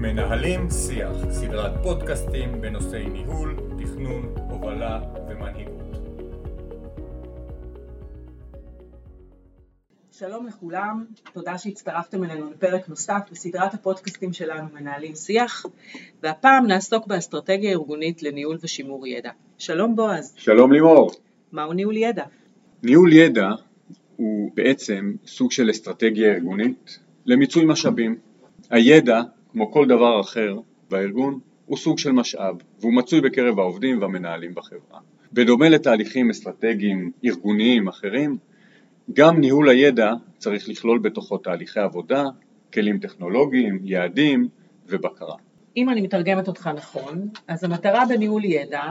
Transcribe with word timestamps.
מנהלים 0.00 0.70
שיח, 0.70 1.16
סדרת 1.30 1.72
פודקאסטים 1.82 2.60
בנושאי 2.60 3.08
ניהול, 3.08 3.56
תכנון, 3.78 4.34
הובלה 4.50 5.00
ומנהיגות. 5.28 5.96
שלום 10.10 10.46
לכולם, 10.46 11.04
תודה 11.32 11.58
שהצטרפתם 11.58 12.24
אלינו 12.24 12.50
לפרק 12.50 12.88
נוסף 12.88 13.20
בסדרת 13.32 13.74
הפודקאסטים 13.74 14.32
שלנו 14.32 14.68
מנהלים 14.74 15.14
שיח, 15.14 15.66
והפעם 16.22 16.66
נעסוק 16.66 17.06
באסטרטגיה 17.06 17.70
ארגונית 17.70 18.22
לניהול 18.22 18.58
ושימור 18.62 19.06
ידע. 19.06 19.30
שלום 19.58 19.96
בועז. 19.96 20.34
שלום 20.36 20.72
לימור. 20.72 21.10
מהו 21.52 21.72
ניהול 21.72 21.96
ידע? 21.96 22.24
ניהול 22.82 23.12
ידע 23.12 23.48
הוא 24.16 24.50
בעצם 24.54 25.12
סוג 25.26 25.52
של 25.52 25.70
אסטרטגיה 25.70 26.32
ארגונית 26.32 26.98
למיצוי 27.26 27.64
משאבים. 27.64 28.18
הידע, 28.70 29.22
כמו 29.58 29.72
כל 29.72 29.86
דבר 29.86 30.20
אחר 30.20 30.56
בארגון, 30.90 31.38
הוא 31.66 31.76
סוג 31.76 31.98
של 31.98 32.12
משאב, 32.12 32.56
והוא 32.80 32.92
מצוי 32.92 33.20
בקרב 33.20 33.58
העובדים 33.58 34.00
והמנהלים 34.00 34.54
בחברה. 34.54 35.00
בדומה 35.32 35.68
לתהליכים 35.68 36.30
אסטרטגיים 36.30 37.12
ארגוניים 37.24 37.88
אחרים, 37.88 38.36
גם 39.12 39.40
ניהול 39.40 39.68
הידע 39.68 40.12
צריך 40.38 40.68
לכלול 40.68 40.98
בתוכו 40.98 41.38
תהליכי 41.38 41.80
עבודה, 41.80 42.24
כלים 42.72 42.98
טכנולוגיים, 42.98 43.80
יעדים 43.82 44.48
ובקרה. 44.86 45.36
אם 45.76 45.88
אני 45.88 46.00
מתרגמת 46.00 46.48
אותך 46.48 46.70
נכון, 46.76 47.28
אז 47.48 47.64
המטרה 47.64 48.04
בניהול 48.08 48.44
ידע 48.44 48.82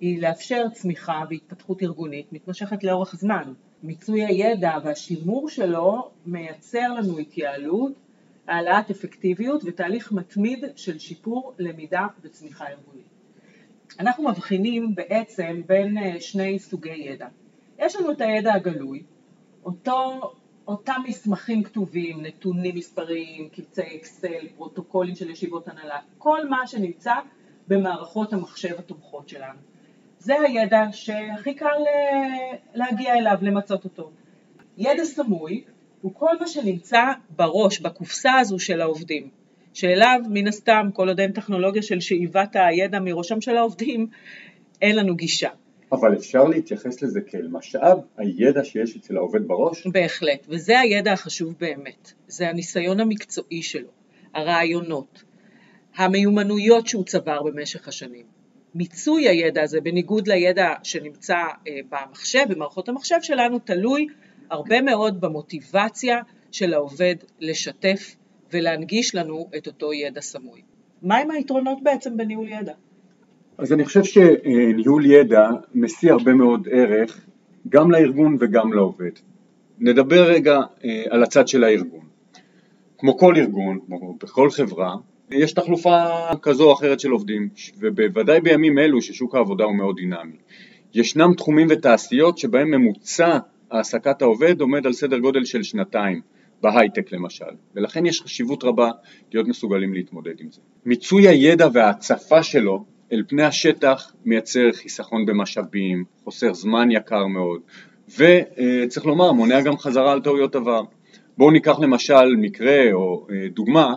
היא 0.00 0.22
לאפשר 0.22 0.68
צמיחה 0.72 1.22
והתפתחות 1.30 1.82
ארגונית 1.82 2.32
מתמשכת 2.32 2.84
לאורך 2.84 3.14
זמן. 3.16 3.52
מיצוי 3.82 4.24
הידע 4.24 4.72
והשימור 4.84 5.48
שלו 5.48 6.10
מייצר 6.26 6.94
לנו 6.94 7.18
התייעלות, 7.18 7.92
העלאת 8.46 8.90
אפקטיביות 8.90 9.62
ותהליך 9.64 10.12
מתמיד 10.12 10.64
של 10.76 10.98
שיפור, 10.98 11.54
למידה 11.58 12.06
וצמיחה 12.22 12.68
ארגונית. 12.68 13.06
אנחנו 14.00 14.28
מבחינים 14.28 14.94
בעצם 14.94 15.62
בין 15.66 15.98
אה, 15.98 16.20
שני 16.20 16.58
סוגי 16.58 16.90
ידע. 16.90 17.26
יש 17.78 17.96
לנו 17.96 18.12
את 18.12 18.20
הידע 18.20 18.54
הגלוי, 18.54 19.02
אותו, 19.64 20.20
אותם 20.66 21.00
מסמכים 21.08 21.62
כתובים, 21.62 22.22
נתונים 22.22 22.76
מספריים, 22.76 23.48
קבצי 23.48 23.96
אקסל, 23.96 24.48
פרוטוקולים 24.56 25.14
של 25.14 25.30
ישיבות 25.30 25.68
הנהלה, 25.68 25.98
כל 26.18 26.48
מה 26.48 26.66
שנמצא 26.66 27.14
במערכות 27.68 28.32
המחשב 28.32 28.78
התומכות 28.78 29.28
שלנו. 29.28 29.58
זה 30.18 30.40
הידע 30.40 30.84
שהכי 30.92 31.54
קל 31.54 31.66
אה, 31.66 32.56
להגיע 32.74 33.14
אליו, 33.14 33.38
למצות 33.42 33.84
אותו. 33.84 34.10
ידע 34.78 35.04
סמוי 35.04 35.64
הוא 36.02 36.12
כל 36.14 36.38
מה 36.40 36.46
שנמצא 36.46 37.02
בראש, 37.36 37.80
בקופסה 37.80 38.32
הזו 38.32 38.58
של 38.58 38.80
העובדים, 38.80 39.28
שאליו 39.72 40.20
מן 40.28 40.48
הסתם 40.48 40.88
כל 40.92 41.08
עוד 41.08 41.20
אין 41.20 41.32
טכנולוגיה 41.32 41.82
של 41.82 42.00
שאיבת 42.00 42.56
הידע 42.56 43.00
מראשם 43.00 43.40
של 43.40 43.56
העובדים, 43.56 44.06
אין 44.82 44.96
לנו 44.96 45.16
גישה. 45.16 45.48
אבל 45.92 46.16
אפשר 46.16 46.44
להתייחס 46.44 47.02
לזה 47.02 47.20
כאל 47.20 47.48
משאב, 47.50 47.98
הידע 48.16 48.64
שיש 48.64 48.96
אצל 48.96 49.16
העובד 49.16 49.48
בראש? 49.48 49.86
בהחלט, 49.86 50.46
וזה 50.48 50.80
הידע 50.80 51.12
החשוב 51.12 51.54
באמת, 51.60 52.12
זה 52.26 52.48
הניסיון 52.48 53.00
המקצועי 53.00 53.62
שלו, 53.62 53.88
הרעיונות, 54.34 55.22
המיומנויות 55.96 56.86
שהוא 56.86 57.04
צבר 57.04 57.42
במשך 57.42 57.88
השנים. 57.88 58.26
מיצוי 58.74 59.28
הידע 59.28 59.62
הזה, 59.62 59.80
בניגוד 59.80 60.28
לידע 60.28 60.74
שנמצא 60.82 61.36
אה, 61.36 61.72
במחשב, 61.88 62.44
במערכות 62.48 62.88
המחשב 62.88 63.18
שלנו, 63.22 63.58
תלוי 63.58 64.06
הרבה 64.50 64.82
מאוד 64.82 65.20
במוטיבציה 65.20 66.20
של 66.52 66.74
העובד 66.74 67.14
לשתף 67.40 68.16
ולהנגיש 68.52 69.14
לנו 69.14 69.48
את 69.56 69.66
אותו 69.66 69.92
ידע 69.92 70.20
סמוי. 70.20 70.60
מהם 71.02 71.30
היתרונות 71.30 71.78
בעצם 71.82 72.16
בניהול 72.16 72.48
ידע? 72.48 72.72
אז 73.58 73.72
אני 73.72 73.84
חושב 73.84 74.04
שניהול 74.04 75.06
ידע 75.06 75.50
משיא 75.74 76.12
הרבה 76.12 76.34
מאוד 76.34 76.68
ערך 76.70 77.26
גם 77.68 77.90
לארגון 77.90 78.36
וגם 78.40 78.72
לעובד. 78.72 79.10
נדבר 79.78 80.24
רגע 80.24 80.58
אה, 80.84 81.04
על 81.10 81.22
הצד 81.22 81.48
של 81.48 81.64
הארגון. 81.64 82.04
כמו 82.98 83.18
כל 83.18 83.36
ארגון, 83.36 83.78
כמו 83.86 84.16
בכל 84.22 84.50
חברה, 84.50 84.94
יש 85.30 85.52
תחלופה 85.52 86.06
כזו 86.42 86.64
או 86.64 86.72
אחרת 86.72 87.00
של 87.00 87.10
עובדים, 87.10 87.48
ובוודאי 87.78 88.40
בימים 88.40 88.78
אלו 88.78 89.02
ששוק 89.02 89.34
העבודה 89.34 89.64
הוא 89.64 89.74
מאוד 89.74 89.96
דינמי. 89.96 90.36
ישנם 90.94 91.34
תחומים 91.36 91.66
ותעשיות 91.70 92.38
שבהם 92.38 92.70
ממוצע 92.70 93.38
העסקת 93.72 94.22
העובד 94.22 94.60
עומד 94.60 94.86
על 94.86 94.92
סדר 94.92 95.18
גודל 95.18 95.44
של 95.44 95.62
שנתיים, 95.62 96.20
בהייטק 96.62 97.12
למשל, 97.12 97.44
ולכן 97.74 98.06
יש 98.06 98.20
חשיבות 98.20 98.64
רבה 98.64 98.90
להיות 99.32 99.48
מסוגלים 99.48 99.94
להתמודד 99.94 100.40
עם 100.40 100.50
זה. 100.50 100.60
מיצוי 100.86 101.28
הידע 101.28 101.68
וההצפה 101.72 102.42
שלו 102.42 102.84
אל 103.12 103.22
פני 103.28 103.42
השטח 103.42 104.14
מייצר 104.24 104.72
חיסכון 104.72 105.26
במשאבים, 105.26 106.04
חוסר 106.24 106.54
זמן 106.54 106.90
יקר 106.90 107.26
מאוד, 107.26 107.60
וצריך 108.08 109.06
לומר, 109.06 109.32
מונע 109.32 109.60
גם 109.60 109.78
חזרה 109.78 110.12
על 110.12 110.20
טעויות 110.20 110.56
עבר. 110.56 110.82
בואו 111.38 111.50
ניקח 111.50 111.78
למשל 111.78 112.36
מקרה 112.38 112.92
או 112.92 113.26
אה, 113.30 113.48
דוגמה, 113.48 113.94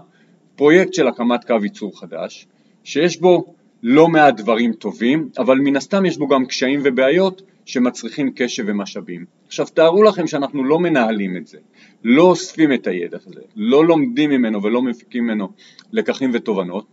פרויקט 0.56 0.94
של 0.94 1.08
הקמת 1.08 1.46
קו 1.46 1.56
ייצור 1.64 2.00
חדש, 2.00 2.48
שיש 2.84 3.18
בו 3.18 3.56
לא 3.84 4.08
מעט 4.08 4.38
דברים 4.38 4.74
טובים, 4.74 5.30
אבל 5.38 5.58
מן 5.58 5.76
הסתם 5.76 6.06
יש 6.06 6.18
בו 6.18 6.28
גם 6.28 6.46
קשיים 6.46 6.82
ובעיות 6.84 7.42
שמצריכים 7.66 8.32
קשב 8.36 8.64
ומשאבים. 8.68 9.26
עכשיו 9.48 9.66
תארו 9.66 10.04
לכם 10.04 10.28
שאנחנו 10.28 10.64
לא 10.64 10.80
מנהלים 10.80 11.38
את 11.38 11.48
זה, 11.48 11.58
לא 12.04 12.24
אוספים 12.24 12.74
את 12.74 12.88
הידע 12.88 13.18
הזה, 13.26 13.42
לא 13.56 13.86
לומדים 13.86 14.30
ממנו 14.30 14.64
ולא 14.64 14.82
מפיקים 14.82 15.24
ממנו 15.24 15.48
לקחים 15.92 16.32
ותובנות, 16.34 16.86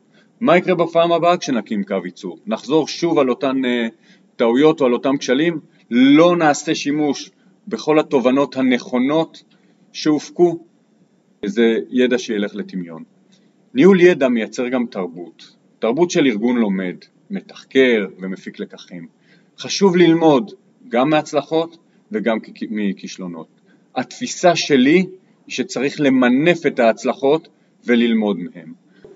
מה 0.42 0.56
יקרה 0.56 0.74
בפעם 0.74 1.12
הבאה 1.12 1.36
כשנקים 1.36 1.84
קו 1.84 1.96
ייצור? 2.04 2.38
נחזור 2.46 2.88
שוב 2.88 3.18
על 3.18 3.30
אותן 3.30 3.64
uh, 3.64 3.68
טעויות 4.36 4.80
או 4.80 4.86
על 4.86 4.92
אותם 4.92 5.16
כשלים? 5.16 5.60
לא 5.90 6.36
נעשה 6.36 6.74
שימוש 6.74 7.30
בכל 7.68 7.98
התובנות 7.98 8.56
הנכונות 8.56 9.42
שהופקו? 9.92 10.64
זה 11.46 11.78
ידע 11.90 12.18
שילך 12.18 12.54
לטמיון. 12.54 13.02
ניהול 13.74 14.00
ידע 14.00 14.28
מייצר 14.28 14.68
גם 14.68 14.86
תרבות, 14.86 15.56
תרבות 15.78 16.10
של 16.10 16.26
ארגון 16.26 16.56
לומד, 16.56 16.96
מתחקר 17.30 18.06
ומפיק 18.18 18.58
לקחים. 18.58 19.06
חשוב 19.58 19.96
ללמוד 19.96 20.50
גם 20.92 21.10
מהצלחות 21.10 21.76
וגם 22.12 22.38
מכישלונות. 22.70 23.46
התפיסה 23.96 24.56
שלי 24.56 24.96
היא 24.96 25.06
שצריך 25.48 26.00
למנף 26.00 26.66
את 26.66 26.78
ההצלחות 26.78 27.48
וללמוד 27.86 28.38
מהם. 28.38 28.72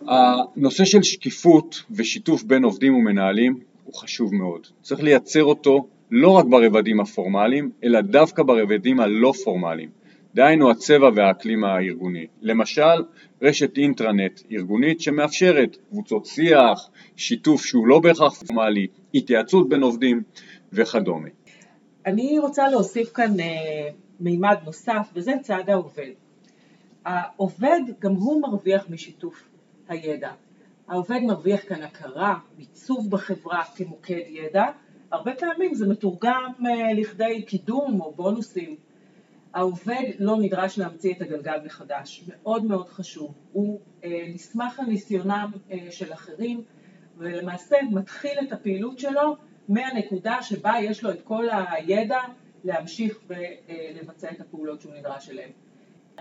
הנושא 0.06 0.84
של 0.84 1.03
שקיפות 1.03 1.82
ושיתוף 1.91 2.42
בין 2.42 2.64
עובדים 2.64 2.94
ומנהלים 2.94 3.60
הוא 3.84 3.94
חשוב 3.94 4.34
מאוד. 4.34 4.66
צריך 4.82 5.03
לייצר 5.03 5.44
אותו 5.44 5.87
לא 6.10 6.31
רק 6.31 6.44
ברבדים 6.44 7.00
הפורמליים, 7.00 7.70
אלא 7.84 8.00
דווקא 8.00 8.43
ברבדים 8.43 9.00
הלא 9.00 9.32
פורמליים. 9.44 9.88
דהיינו 10.34 10.70
הצבע 10.70 11.10
והאקלים 11.14 11.64
הארגוני. 11.64 12.26
למשל, 12.43 13.03
רשת 13.43 13.78
אינטרנט 13.78 14.41
ארגונית 14.53 15.00
שמאפשרת 15.00 15.76
קבוצות 15.91 16.26
שיח, 16.26 16.91
שיתוף 17.16 17.64
שהוא 17.64 17.87
לא 17.87 17.98
בהכרח 17.98 18.43
פורמלי, 18.43 18.87
התייעצות 19.14 19.69
בין 19.69 19.82
עובדים 19.82 20.22
וכדומה. 20.72 21.28
אני 22.06 22.39
רוצה 22.39 22.69
להוסיף 22.69 23.12
כאן 23.12 23.41
אה, 23.41 23.89
מימד 24.21 24.56
נוסף, 24.65 25.11
וזה 25.15 25.33
צד 25.43 25.71
העובד. 25.71 26.11
העובד 27.05 27.81
גם 27.99 28.12
הוא 28.12 28.43
מרוויח 28.43 28.91
משיתוף 28.91 29.49
הידע. 29.89 30.33
העובד 30.89 31.21
מרוויח 31.22 31.69
כאן 31.69 31.83
הכרה, 31.83 32.39
מיצוב 32.59 33.11
בחברה 33.11 33.62
כמוקד 33.77 34.22
ידע, 34.28 34.65
הרבה 35.11 35.34
פעמים 35.34 35.75
זה 35.75 35.87
מתורגם 35.89 36.53
אה, 36.67 36.93
לכדי 36.93 37.43
קידום 37.43 38.00
או 38.00 38.12
בונוסים. 38.12 38.77
העובד 39.55 40.05
לא 40.19 40.37
נדרש 40.37 40.78
להמציא 40.78 41.15
את 41.15 41.23
הגלגל 41.23 41.61
מחדש, 41.65 42.25
מאוד 42.28 42.65
מאוד 42.65 42.88
חשוב. 42.88 43.34
הוא 43.53 43.81
אה, 44.05 44.25
נסמך 44.34 44.81
על 44.81 44.87
ניסיונם 44.87 45.50
אה, 45.71 45.87
של 45.91 46.12
אחרים 46.12 46.62
ולמעשה 47.17 47.76
מתחיל 47.91 48.38
את 48.43 48.52
הפעילות 48.52 48.99
שלו 48.99 49.37
מהנקודה 49.68 50.42
שבה 50.42 50.74
יש 50.80 51.02
לו 51.04 51.10
את 51.10 51.22
כל 51.22 51.46
הידע 51.70 52.18
להמשיך 52.64 53.18
ולבצע 53.26 54.30
את 54.30 54.40
הפעולות 54.40 54.80
שהוא 54.80 54.94
נדרש 54.94 55.30
אליהן. 55.30 55.50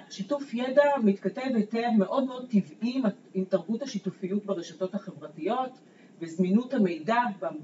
שיתוף 0.09 0.53
ידע 0.53 0.83
מתכתב 1.03 1.41
היטב 1.55 1.89
מאוד 1.97 2.23
מאוד 2.23 2.49
טבעי 2.49 3.01
עם 3.33 3.45
תרבות 3.45 3.81
השיתופיות 3.81 4.45
ברשתות 4.45 4.95
החברתיות 4.95 5.71
וזמינות 6.21 6.73
המידע 6.73 7.21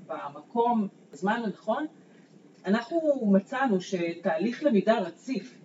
במקום, 0.07 0.87
בזמן 1.11 1.41
הנכון. 1.45 1.85
אנחנו 2.65 2.99
מצאנו 3.31 3.81
שתהליך 3.81 4.63
למידה 4.63 4.99
רציף 4.99 5.57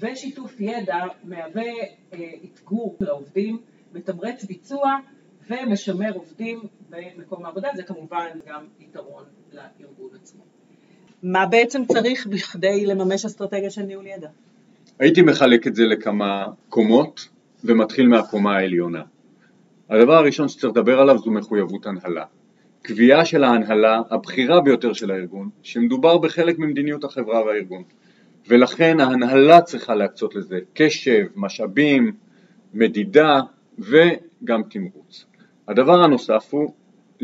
ושיתוף 0.00 0.60
ידע 0.60 1.04
מהווה 1.24 1.62
אה, 2.12 2.30
אתגור 2.44 2.96
לעובדים, 3.00 3.60
מתמרץ 3.92 4.44
ביצוע 4.44 4.96
ומשמר 5.50 6.12
עובדים 6.14 6.60
במקום 7.16 7.44
העבודה, 7.44 7.68
זה 7.76 7.82
כמובן 7.82 8.26
גם 8.46 8.64
יתרון 8.80 9.24
לארגון 9.52 10.08
עצמו. 10.22 10.42
מה 11.22 11.46
בעצם 11.46 11.84
צריך 11.84 12.26
בכדי 12.26 12.86
לממש 12.86 13.24
אסטרטגיה 13.24 13.70
של 13.70 13.82
ניהול 13.82 14.06
ידע? 14.06 14.28
הייתי 14.98 15.22
מחלק 15.22 15.66
את 15.66 15.74
זה 15.74 15.84
לכמה 15.84 16.46
קומות 16.68 17.28
ומתחיל 17.64 18.08
מהקומה 18.08 18.56
העליונה. 18.56 19.02
הדבר 19.90 20.12
הראשון 20.12 20.48
שצריך 20.48 20.72
לדבר 20.76 21.00
עליו 21.00 21.18
זו 21.18 21.30
מחויבות 21.30 21.86
הנהלה. 21.86 22.24
קביעה 22.82 23.24
של 23.24 23.44
ההנהלה 23.44 24.00
הבכירה 24.10 24.60
ביותר 24.60 24.92
של 24.92 25.10
הארגון, 25.10 25.50
שמדובר 25.62 26.18
בחלק 26.18 26.58
ממדיניות 26.58 27.04
החברה 27.04 27.44
והארגון. 27.44 27.82
ולכן 28.48 29.00
ההנהלה 29.00 29.60
צריכה 29.60 29.94
להקצות 29.94 30.34
לזה 30.34 30.58
קשב, 30.74 31.26
משאבים, 31.36 32.12
מדידה 32.74 33.40
וגם 33.78 34.62
תמרוץ. 34.70 35.24
הדבר 35.68 36.02
הנוסף 36.02 36.48
הוא 36.50 36.72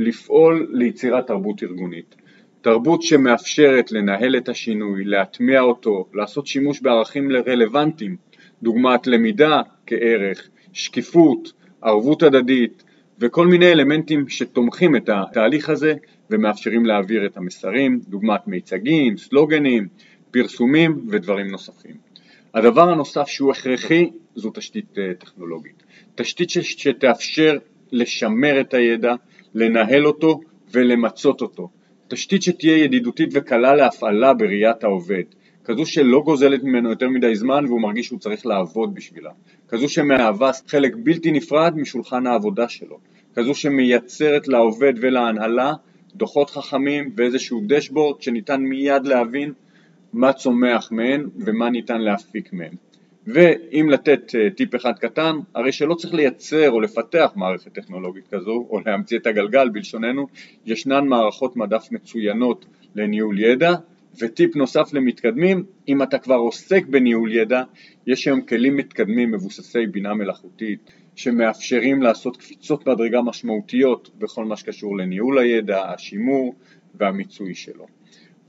לפעול 0.01 0.67
ליצירת 0.71 1.27
תרבות 1.27 1.63
ארגונית. 1.63 2.15
תרבות 2.61 3.03
שמאפשרת 3.03 3.93
לנהל 3.93 4.37
את 4.37 4.49
השינוי, 4.49 5.05
להטמיע 5.05 5.61
אותו, 5.61 6.07
לעשות 6.15 6.47
שימוש 6.47 6.81
בערכים 6.81 7.31
רלוונטיים, 7.47 8.17
דוגמת 8.63 9.07
למידה 9.07 9.61
כערך, 9.87 10.49
שקיפות, 10.73 11.53
ערבות 11.83 12.23
הדדית 12.23 12.85
וכל 13.19 13.47
מיני 13.47 13.73
אלמנטים 13.73 14.29
שתומכים 14.29 14.97
את 14.97 15.09
התהליך 15.09 15.69
הזה 15.69 15.95
ומאפשרים 16.31 16.87
להעביר 16.87 17.27
את 17.27 17.37
המסרים, 17.37 18.01
דוגמת 18.09 18.47
מיצגים, 18.47 19.17
סלוגנים, 19.17 19.89
פרסומים 20.31 21.07
ודברים 21.09 21.47
נוספים. 21.47 21.95
הדבר 22.55 22.89
הנוסף 22.89 23.29
שהוא 23.29 23.53
הכרחי 23.53 24.11
זו 24.35 24.51
תשתית 24.55 24.99
אה, 24.99 25.15
טכנולוגית. 25.19 25.83
תשתית 26.15 26.51
שתאפשר 26.51 27.59
לשמר 27.93 28.61
את 28.61 28.75
הידע, 28.75 29.15
לנהל 29.55 30.07
אותו 30.07 30.41
ולמצות 30.73 31.41
אותו. 31.41 31.69
תשתית 32.09 32.43
שתהיה 32.43 32.85
ידידותית 32.85 33.29
וקלה 33.33 33.75
להפעלה 33.75 34.35
בראיית 34.35 34.85
העובד. 34.85 35.23
כזו 35.65 35.87
שלא 35.87 36.21
גוזלת 36.21 36.63
ממנו 36.65 36.91
יותר 36.91 37.09
מדי 37.09 37.37
זמן 37.37 37.65
והוא 37.67 37.81
מרגיש 37.81 38.07
שהוא 38.07 38.19
צריך 38.19 38.47
לעבוד 38.47 38.95
בשבילה. 38.95 39.31
כזו 39.69 39.89
שמהווה 39.89 40.51
חלק 40.69 40.93
בלתי 41.03 41.33
נפרד 41.33 41.77
משולחן 41.77 42.27
העבודה 42.27 42.69
שלו. 42.69 42.99
כזו 43.35 43.55
שמייצרת 43.55 44.49
לעובד 44.49 44.93
ולהנהלה 45.01 45.73
דוחות 46.15 46.51
חכמים 46.51 47.11
ואיזשהו 47.17 47.63
דשבורד 47.67 48.23
שניתן 48.23 48.61
מיד 48.61 49.07
להבין 49.07 49.53
מה 50.13 50.33
צומח 50.33 50.93
מהן 50.93 51.27
ומה 51.37 51.71
ניתן 51.71 52.01
להפיק 52.01 52.53
מהן. 52.53 52.75
ואם 53.27 53.89
לתת 53.91 54.35
אה, 54.35 54.51
טיפ 54.51 54.75
אחד 54.75 54.99
קטן, 54.99 55.37
הרי 55.55 55.73
שלא 55.73 55.95
צריך 55.95 56.15
לייצר 56.15 56.71
או 56.71 56.81
לפתח 56.81 57.33
מערכת 57.37 57.73
טכנולוגית 57.73 58.29
כזו, 58.29 58.67
או 58.71 58.81
להמציא 58.87 59.19
את 59.19 59.27
הגלגל 59.27 59.69
בלשוננו, 59.69 60.27
ישנן 60.67 61.07
מערכות 61.07 61.57
מדף 61.57 61.89
מצוינות 61.91 62.67
לניהול 62.95 63.39
ידע, 63.39 63.75
וטיפ 64.19 64.57
נוסף 64.57 64.93
למתקדמים, 64.93 65.65
אם 65.89 66.03
אתה 66.03 66.19
כבר 66.19 66.35
עוסק 66.35 66.87
בניהול 66.87 67.33
ידע, 67.33 67.63
יש 68.07 68.27
היום 68.27 68.41
כלים 68.41 68.77
מתקדמים 68.77 69.31
מבוססי 69.31 69.87
בינה 69.87 70.15
מלאכותית, 70.15 70.91
שמאפשרים 71.17 72.03
לעשות 72.03 72.37
קפיצות 72.37 72.89
מדרגה 72.89 73.23
משמעותיות 73.23 74.11
בכל 74.19 74.45
מה 74.45 74.57
שקשור 74.57 74.97
לניהול 74.97 75.39
הידע, 75.39 75.93
השימור 75.93 76.55
והמיצוי 76.95 77.55
שלו. 77.55 77.87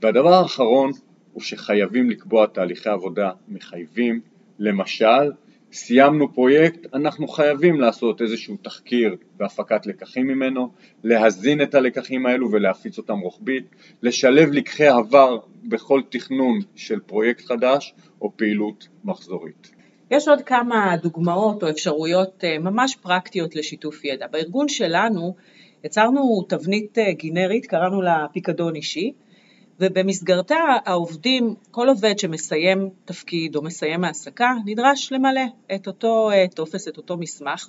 והדבר 0.02 0.32
האחרון 0.32 0.90
הוא 1.32 1.42
שחייבים 1.42 2.10
לקבוע 2.10 2.46
תהליכי 2.46 2.88
עבודה 2.88 3.30
מחייבים, 3.48 4.20
למשל 4.62 5.32
סיימנו 5.72 6.34
פרויקט, 6.34 6.94
אנחנו 6.94 7.28
חייבים 7.28 7.80
לעשות 7.80 8.22
איזשהו 8.22 8.56
תחקיר 8.62 9.16
והפקת 9.38 9.86
לקחים 9.86 10.26
ממנו, 10.26 10.68
להזין 11.04 11.62
את 11.62 11.74
הלקחים 11.74 12.26
האלו 12.26 12.50
ולהפיץ 12.52 12.98
אותם 12.98 13.18
רוחבית, 13.18 13.64
לשלב 14.02 14.52
לקחי 14.52 14.86
עבר 14.86 15.38
בכל 15.64 16.00
תכנון 16.08 16.58
של 16.76 17.00
פרויקט 17.00 17.44
חדש 17.44 17.94
או 18.20 18.32
פעילות 18.36 18.88
מחזורית. 19.04 19.70
יש 20.10 20.28
עוד 20.28 20.42
כמה 20.42 20.96
דוגמאות 21.02 21.62
או 21.62 21.70
אפשרויות 21.70 22.44
אה, 22.44 22.58
ממש 22.58 22.96
פרקטיות 22.96 23.56
לשיתוף 23.56 24.04
ידע. 24.04 24.26
בארגון 24.26 24.68
שלנו 24.68 25.34
יצרנו 25.84 26.42
תבנית 26.48 26.98
אה, 26.98 27.12
גינרית, 27.12 27.66
קראנו 27.66 28.02
לה 28.02 28.26
פיקדון 28.32 28.74
אישי, 28.74 29.12
ובמסגרתה 29.80 30.58
העובדים, 30.84 31.54
כל 31.70 31.88
עובד 31.88 32.18
שמסיים 32.18 32.90
תפקיד 33.04 33.56
או 33.56 33.62
מסיים 33.62 34.04
העסקה, 34.04 34.52
נדרש 34.64 35.12
למלא 35.12 35.40
את 35.74 35.86
אותו 35.86 36.30
אה, 36.30 36.44
טופס, 36.54 36.88
את 36.88 36.96
אותו 36.96 37.16
מסמך. 37.16 37.68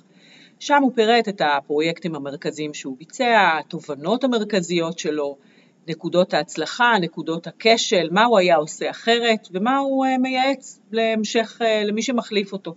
שם 0.58 0.82
הוא 0.82 0.92
פירט 0.94 1.28
את 1.28 1.40
הפרויקטים 1.44 2.14
המרכזיים 2.14 2.74
שהוא 2.74 2.96
ביצע, 2.98 3.58
התובנות 3.58 4.24
המרכזיות 4.24 4.98
שלו, 4.98 5.36
נקודות 5.88 6.34
ההצלחה, 6.34 6.94
נקודות 7.00 7.46
הכשל, 7.46 8.08
מה 8.10 8.24
הוא 8.24 8.38
היה 8.38 8.56
עושה 8.56 8.90
אחרת 8.90 9.48
ומה 9.50 9.78
הוא 9.78 10.06
אה, 10.06 10.18
מייעץ 10.18 10.80
להמשך, 10.92 11.58
אה, 11.62 11.84
למי 11.84 12.02
שמחליף 12.02 12.52
אותו. 12.52 12.74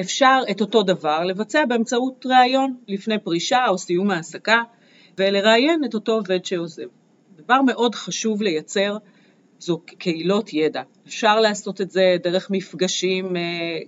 אפשר 0.00 0.40
את 0.50 0.60
אותו 0.60 0.82
דבר 0.82 1.24
לבצע 1.24 1.64
באמצעות 1.64 2.26
ראיון 2.26 2.76
לפני 2.88 3.18
פרישה 3.18 3.68
או 3.68 3.78
סיום 3.78 4.10
העסקה 4.10 4.62
ולראיין 5.18 5.84
את 5.84 5.94
אותו 5.94 6.12
עובד 6.12 6.44
שעוזב. 6.44 6.97
דבר 7.38 7.62
מאוד 7.62 7.94
חשוב 7.94 8.42
לייצר 8.42 8.96
זו 9.58 9.78
קהילות 9.98 10.52
ידע. 10.52 10.82
אפשר 11.06 11.40
לעשות 11.40 11.80
את 11.80 11.90
זה 11.90 12.16
דרך 12.22 12.50
מפגשים, 12.50 13.36
אה, 13.36 13.78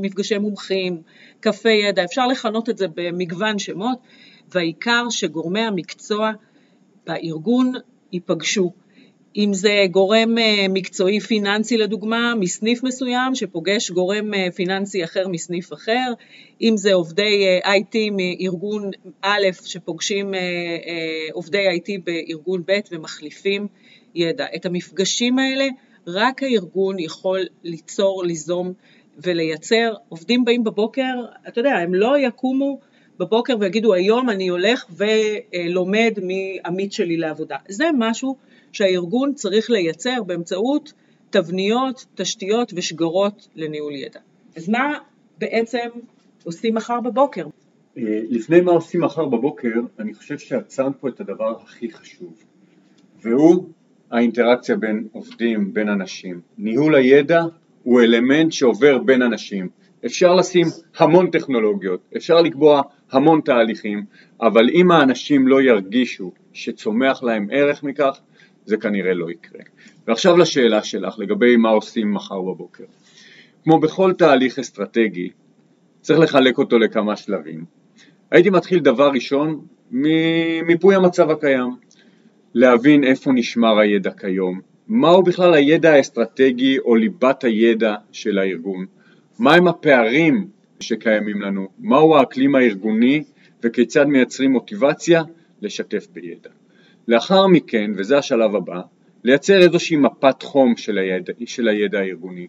מפגשי 0.00 0.38
מומחים, 0.38 1.02
קפה 1.40 1.70
ידע, 1.70 2.04
אפשר 2.04 2.26
לכנות 2.26 2.70
את 2.70 2.78
זה 2.78 2.86
במגוון 2.94 3.58
שמות, 3.58 3.98
והעיקר 4.48 5.06
שגורמי 5.10 5.60
המקצוע 5.60 6.32
בארגון 7.06 7.72
ייפגשו. 8.12 8.72
אם 9.36 9.54
זה 9.54 9.86
גורם 9.90 10.38
אה, 10.38 10.66
מקצועי 10.68 11.20
פיננסי 11.20 11.76
לדוגמה, 11.76 12.34
מסניף 12.34 12.82
מסוים 12.82 13.34
שפוגש 13.34 13.90
גורם 13.90 14.34
אה, 14.34 14.48
פיננסי 14.54 15.04
אחר 15.04 15.28
מסניף 15.28 15.72
אחר, 15.72 16.12
אם 16.62 16.76
זה 16.76 16.94
עובדי 16.94 17.46
אה, 17.46 17.74
IT 17.74 17.96
מארגון 18.12 18.90
א' 19.22 19.46
שפוגשים 19.64 20.34
עובדי 21.32 21.78
IT 21.78 22.00
בארגון 22.04 22.62
ב' 22.66 22.78
ומחליפים 22.92 23.66
ידע. 24.14 24.46
את 24.56 24.66
המפגשים 24.66 25.38
האלה 25.38 25.66
רק 26.06 26.42
הארגון 26.42 26.98
יכול 26.98 27.40
ליצור, 27.64 28.24
ליזום 28.24 28.72
ולייצר. 29.18 29.94
עובדים 30.08 30.44
באים 30.44 30.64
בבוקר, 30.64 31.14
אתה 31.48 31.60
יודע, 31.60 31.70
הם 31.70 31.94
לא 31.94 32.18
יקומו 32.18 32.78
בבוקר 33.18 33.56
ויגידו 33.60 33.94
היום 33.94 34.30
אני 34.30 34.48
הולך 34.48 34.86
ולומד 34.90 36.18
מעמית 36.22 36.92
שלי 36.92 37.16
לעבודה. 37.16 37.56
זה 37.68 37.84
משהו 37.98 38.36
שהארגון 38.74 39.34
צריך 39.34 39.70
לייצר 39.70 40.22
באמצעות 40.26 40.92
תבניות, 41.30 42.06
תשתיות 42.14 42.72
ושגרות 42.76 43.48
לניהול 43.54 43.92
ידע. 43.94 44.20
אז 44.56 44.68
מה 44.68 44.98
בעצם 45.38 45.88
עושים 46.44 46.74
מחר 46.74 47.00
בבוקר? 47.00 47.46
אה, 47.98 48.02
לפני 48.30 48.60
מה 48.60 48.72
עושים 48.72 49.00
מחר 49.00 49.24
בבוקר, 49.24 49.80
אני 49.98 50.14
חושב 50.14 50.38
שעצמת 50.38 50.96
פה 51.00 51.08
את 51.08 51.20
הדבר 51.20 51.56
הכי 51.62 51.92
חשוב, 51.92 52.34
והוא 53.22 53.68
האינטראקציה 54.10 54.76
בין 54.76 55.08
עובדים, 55.12 55.74
בין 55.74 55.88
אנשים. 55.88 56.40
ניהול 56.58 56.94
הידע 56.94 57.44
הוא 57.82 58.00
אלמנט 58.00 58.52
שעובר 58.52 58.98
בין 58.98 59.22
אנשים. 59.22 59.68
אפשר 60.06 60.34
לשים 60.34 60.66
המון 60.98 61.30
טכנולוגיות, 61.30 62.00
אפשר 62.16 62.40
לקבוע 62.40 62.82
המון 63.10 63.40
תהליכים, 63.40 64.04
אבל 64.40 64.70
אם 64.70 64.90
האנשים 64.90 65.48
לא 65.48 65.62
ירגישו 65.62 66.32
שצומח 66.52 67.22
להם 67.22 67.48
ערך 67.52 67.82
מכך, 67.82 68.20
זה 68.66 68.76
כנראה 68.76 69.14
לא 69.14 69.30
יקרה. 69.30 69.60
ועכשיו 70.06 70.36
לשאלה 70.36 70.82
שלך 70.82 71.18
לגבי 71.18 71.56
מה 71.56 71.68
עושים 71.68 72.14
מחר 72.14 72.40
בבוקר. 72.42 72.84
כמו 73.64 73.78
בכל 73.80 74.12
תהליך 74.12 74.58
אסטרטגי, 74.58 75.30
צריך 76.00 76.20
לחלק 76.20 76.58
אותו 76.58 76.78
לכמה 76.78 77.16
שלבים. 77.16 77.64
הייתי 78.30 78.50
מתחיל 78.50 78.78
דבר 78.78 79.10
ראשון 79.10 79.66
ממיפוי 79.90 80.94
המצב 80.94 81.30
הקיים, 81.30 81.70
להבין 82.54 83.04
איפה 83.04 83.32
נשמר 83.32 83.78
הידע 83.78 84.10
כיום, 84.10 84.60
מהו 84.88 85.22
בכלל 85.22 85.54
הידע 85.54 85.92
האסטרטגי 85.92 86.78
או 86.78 86.96
ליבת 86.96 87.44
הידע 87.44 87.94
של 88.12 88.38
הארגון, 88.38 88.86
מהם 89.38 89.68
הפערים 89.68 90.48
שקיימים 90.80 91.42
לנו, 91.42 91.68
מהו 91.78 92.16
האקלים 92.16 92.54
הארגוני 92.54 93.24
וכיצד 93.62 94.04
מייצרים 94.04 94.52
מוטיבציה 94.52 95.22
לשתף 95.62 96.06
בידע. 96.12 96.50
לאחר 97.08 97.46
מכן, 97.46 97.90
וזה 97.96 98.18
השלב 98.18 98.56
הבא, 98.56 98.80
לייצר 99.24 99.62
איזושהי 99.62 99.96
מפת 99.96 100.42
חום 100.42 100.76
של 100.76 100.98
הידע, 100.98 101.32
של 101.46 101.68
הידע 101.68 101.98
הארגוני, 101.98 102.46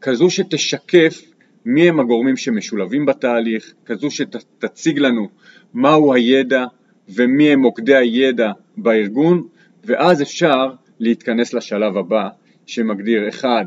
כזו 0.00 0.30
שתשקף 0.30 1.22
מי 1.64 1.88
הם 1.88 2.00
הגורמים 2.00 2.36
שמשולבים 2.36 3.06
בתהליך, 3.06 3.74
כזו 3.84 4.10
שתציג 4.10 4.98
לנו 4.98 5.28
מהו 5.74 6.14
הידע 6.14 6.64
ומי 7.08 7.48
הם 7.48 7.58
מוקדי 7.60 7.94
הידע 7.94 8.52
בארגון, 8.76 9.46
ואז 9.84 10.22
אפשר 10.22 10.70
להתכנס 11.00 11.54
לשלב 11.54 11.96
הבא 11.96 12.28
שמגדיר 12.66 13.28
אחד, 13.28 13.64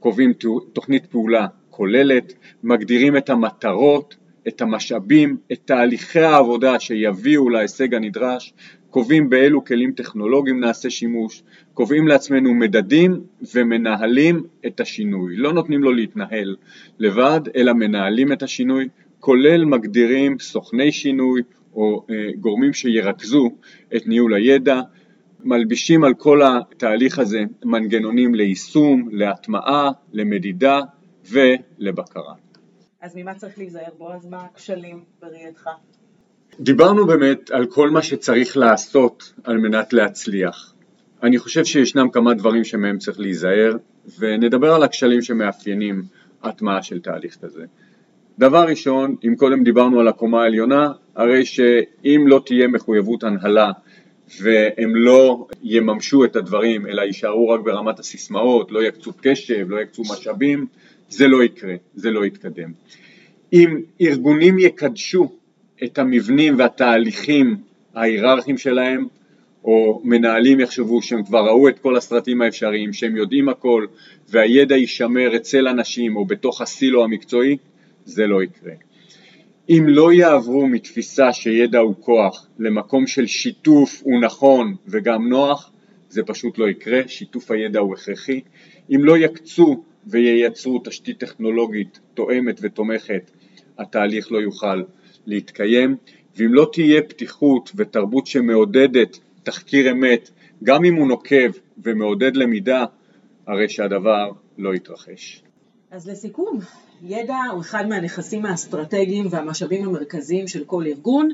קובעים 0.00 0.32
תוכנית 0.72 1.06
פעולה 1.06 1.46
כוללת, 1.70 2.32
מגדירים 2.62 3.16
את 3.16 3.30
המטרות, 3.30 4.16
את 4.48 4.60
המשאבים, 4.60 5.36
את 5.52 5.58
תהליכי 5.64 6.20
העבודה 6.20 6.80
שיביאו 6.80 7.48
להישג 7.48 7.94
הנדרש, 7.94 8.54
קובעים 8.92 9.30
באילו 9.30 9.64
כלים 9.64 9.92
טכנולוגיים 9.92 10.60
נעשה 10.60 10.90
שימוש, 10.90 11.42
קובעים 11.74 12.08
לעצמנו 12.08 12.54
מדדים 12.54 13.20
ומנהלים 13.54 14.44
את 14.66 14.80
השינוי. 14.80 15.36
לא 15.36 15.52
נותנים 15.52 15.82
לו 15.82 15.92
להתנהל 15.92 16.56
לבד, 16.98 17.40
אלא 17.56 17.72
מנהלים 17.72 18.32
את 18.32 18.42
השינוי, 18.42 18.88
כולל 19.20 19.64
מגדירים 19.64 20.38
סוכני 20.38 20.92
שינוי 20.92 21.42
או 21.74 22.06
אה, 22.10 22.14
גורמים 22.40 22.72
שירכזו 22.72 23.50
את 23.96 24.06
ניהול 24.06 24.34
הידע, 24.34 24.80
מלבישים 25.44 26.04
על 26.04 26.14
כל 26.14 26.40
התהליך 26.42 27.18
הזה 27.18 27.44
מנגנונים 27.64 28.34
ליישום, 28.34 29.08
להטמעה, 29.12 29.90
למדידה 30.12 30.80
ולבקרה. 31.30 32.34
אז 33.00 33.16
ממה 33.16 33.34
צריך 33.34 33.58
להיזהר 33.58 33.92
בועז? 33.98 34.26
מה 34.26 34.44
הכשלים 34.44 35.04
בראייתך? 35.22 35.68
דיברנו 36.60 37.06
באמת 37.06 37.50
על 37.50 37.66
כל 37.66 37.90
מה 37.90 38.02
שצריך 38.02 38.56
לעשות 38.56 39.32
על 39.44 39.58
מנת 39.58 39.92
להצליח. 39.92 40.74
אני 41.22 41.38
חושב 41.38 41.64
שישנם 41.64 42.08
כמה 42.10 42.34
דברים 42.34 42.64
שמהם 42.64 42.98
צריך 42.98 43.20
להיזהר, 43.20 43.76
ונדבר 44.18 44.74
על 44.74 44.82
הכשלים 44.82 45.22
שמאפיינים 45.22 46.02
הטמעה 46.42 46.82
של 46.82 47.00
תהליך 47.00 47.36
כזה. 47.42 47.64
דבר 48.38 48.64
ראשון, 48.68 49.16
אם 49.24 49.34
קודם 49.36 49.64
דיברנו 49.64 50.00
על 50.00 50.08
הקומה 50.08 50.42
העליונה, 50.42 50.92
הרי 51.16 51.44
שאם 51.44 52.24
לא 52.26 52.42
תהיה 52.46 52.68
מחויבות 52.68 53.24
הנהלה 53.24 53.70
והם 54.40 54.96
לא 54.96 55.46
יממשו 55.62 56.24
את 56.24 56.36
הדברים 56.36 56.86
אלא 56.86 57.02
יישארו 57.02 57.48
רק 57.48 57.60
ברמת 57.60 57.98
הסיסמאות, 57.98 58.72
לא 58.72 58.82
יקצו 58.82 59.12
קשב, 59.22 59.66
לא 59.68 59.80
יקצו 59.80 60.02
משאבים, 60.02 60.66
זה 61.08 61.28
לא 61.28 61.44
יקרה, 61.44 61.74
זה 61.94 62.10
לא 62.10 62.24
יתקדם. 62.24 62.72
אם 63.52 63.80
ארגונים 64.00 64.58
יקדשו 64.58 65.32
את 65.84 65.98
המבנים 65.98 66.58
והתהליכים 66.58 67.56
ההיררכיים 67.94 68.58
שלהם, 68.58 69.06
או 69.64 70.00
מנהלים 70.04 70.60
יחשבו 70.60 71.02
שהם 71.02 71.24
כבר 71.24 71.46
ראו 71.46 71.68
את 71.68 71.78
כל 71.78 71.96
הסרטים 71.96 72.42
האפשריים, 72.42 72.92
שהם 72.92 73.16
יודעים 73.16 73.48
הכל, 73.48 73.86
והידע 74.28 74.76
יישמר 74.76 75.36
אצל 75.36 75.68
אנשים 75.68 76.16
או 76.16 76.24
בתוך 76.24 76.60
הסילו 76.60 77.04
המקצועי, 77.04 77.56
זה 78.04 78.26
לא 78.26 78.42
יקרה. 78.42 78.72
אם 79.68 79.84
לא 79.88 80.12
יעברו 80.12 80.66
מתפיסה 80.66 81.32
שידע 81.32 81.78
הוא 81.78 81.94
כוח 82.00 82.46
למקום 82.58 83.06
של 83.06 83.26
שיתוף 83.26 84.00
הוא 84.04 84.20
נכון 84.20 84.74
וגם 84.86 85.28
נוח, 85.28 85.72
זה 86.08 86.22
פשוט 86.22 86.58
לא 86.58 86.68
יקרה, 86.68 87.00
שיתוף 87.06 87.50
הידע 87.50 87.80
הוא 87.80 87.94
הכרחי. 87.94 88.40
אם 88.94 89.04
לא 89.04 89.18
יקצו 89.18 89.82
וייצרו 90.06 90.80
תשתית 90.84 91.18
טכנולוגית 91.18 92.00
תואמת 92.14 92.58
ותומכת, 92.62 93.30
התהליך 93.78 94.32
לא 94.32 94.38
יוכל 94.38 94.82
להתקיים, 95.26 95.96
ואם 96.36 96.54
לא 96.54 96.68
תהיה 96.72 97.02
פתיחות 97.02 97.72
ותרבות 97.74 98.26
שמעודדת 98.26 99.18
תחקיר 99.42 99.90
אמת, 99.92 100.30
גם 100.64 100.84
אם 100.84 100.94
הוא 100.94 101.08
נוקב 101.08 101.50
ומעודד 101.84 102.36
למידה, 102.36 102.84
הרי 103.46 103.68
שהדבר 103.68 104.30
לא 104.58 104.74
יתרחש. 104.74 105.42
אז 105.90 106.08
לסיכום, 106.08 106.58
ידע 107.02 107.36
הוא 107.52 107.60
אחד 107.60 107.88
מהנכסים 107.88 108.46
האסטרטגיים 108.46 109.26
והמשאבים 109.30 109.88
המרכזיים 109.88 110.48
של 110.48 110.64
כל 110.64 110.84
ארגון, 110.86 111.28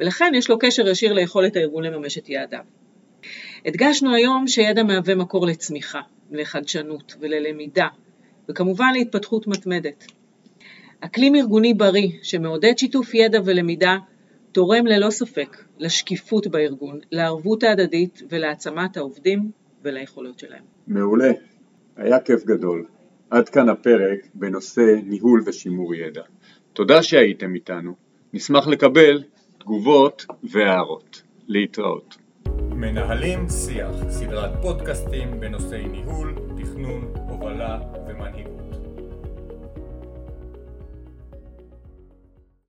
ולכן 0.00 0.32
יש 0.34 0.50
לו 0.50 0.58
קשר 0.58 0.88
ישיר 0.88 1.12
ליכולת 1.12 1.56
הארגון 1.56 1.84
לממש 1.84 2.18
את 2.18 2.28
יעדיו. 2.28 2.64
הדגשנו 3.66 4.14
היום 4.14 4.48
שידע 4.48 4.82
מהווה 4.82 5.14
מקור 5.14 5.46
לצמיחה, 5.46 6.00
לחדשנות 6.30 7.14
וללמידה, 7.20 7.86
וכמובן 8.48 8.92
להתפתחות 8.94 9.46
מתמדת. 9.46 10.04
אקלים 11.04 11.34
ארגוני 11.34 11.74
בריא 11.74 12.08
שמעודד 12.22 12.78
שיתוף 12.78 13.14
ידע 13.14 13.40
ולמידה 13.44 13.96
תורם 14.52 14.86
ללא 14.86 15.10
ספק 15.10 15.64
לשקיפות 15.78 16.46
בארגון, 16.46 16.98
לערבות 17.12 17.62
ההדדית 17.62 18.22
ולהעצמת 18.30 18.96
העובדים 18.96 19.50
וליכולות 19.82 20.38
שלהם. 20.38 20.62
מעולה, 20.86 21.32
היה 21.96 22.20
כיף 22.20 22.44
גדול. 22.44 22.86
עד 23.30 23.48
כאן 23.48 23.68
הפרק 23.68 24.18
בנושא 24.34 24.94
ניהול 25.04 25.42
ושימור 25.46 25.94
ידע. 25.94 26.22
תודה 26.72 27.02
שהייתם 27.02 27.54
איתנו, 27.54 27.94
נשמח 28.32 28.66
לקבל 28.66 29.22
תגובות 29.58 30.26
והערות. 30.42 31.22
להתראות. 31.48 32.16
מנהלים 32.70 33.48
שיח, 33.48 34.08
סדרת 34.08 34.50
פודקאסטים 34.62 35.40
בנושאי 35.40 35.88
ניהול, 35.88 36.34
תכנון, 36.56 37.12
הובלה 37.28 37.78
ומנהיגות. 38.08 38.53